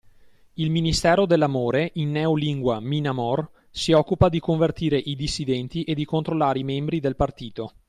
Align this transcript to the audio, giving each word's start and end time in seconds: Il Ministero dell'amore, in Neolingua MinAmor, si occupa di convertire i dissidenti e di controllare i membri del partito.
Il 0.53 0.71
Ministero 0.71 1.27
dell'amore, 1.27 1.91
in 1.93 2.09
Neolingua 2.09 2.79
MinAmor, 2.79 3.47
si 3.69 3.91
occupa 3.91 4.29
di 4.29 4.39
convertire 4.39 4.97
i 4.97 5.15
dissidenti 5.15 5.83
e 5.83 5.93
di 5.93 6.05
controllare 6.05 6.57
i 6.57 6.63
membri 6.63 6.99
del 6.99 7.15
partito. 7.15 7.73